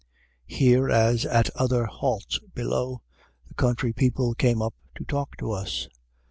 [0.47, 3.03] Here, as at other halts below,
[3.47, 5.89] the country people came up to talk to us.